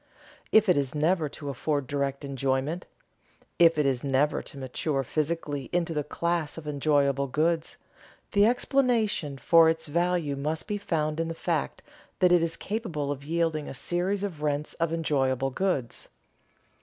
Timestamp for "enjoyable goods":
6.67-7.77, 14.91-16.07